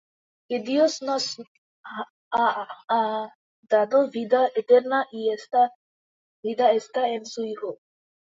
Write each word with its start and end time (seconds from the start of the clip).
Que 0.47 0.57
Dios 0.61 1.03
nos 1.03 1.25
ha 2.31 3.27
dado 3.69 4.09
vida 4.09 4.49
eterna; 4.55 5.05
y 5.11 5.29
esta 5.31 5.71
vida 6.41 6.71
está 6.71 7.07
en 7.09 7.27
su 7.27 7.43
Hijo. 7.43 7.77